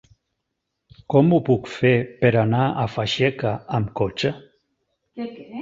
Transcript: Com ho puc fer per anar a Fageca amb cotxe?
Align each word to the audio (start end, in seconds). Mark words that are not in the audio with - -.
Com 1.13 1.29
ho 1.35 1.39
puc 1.49 1.69
fer 1.73 1.91
per 2.23 2.33
anar 2.45 2.63
a 2.85 2.89
Fageca 2.97 3.55
amb 3.81 3.95
cotxe? 4.01 4.35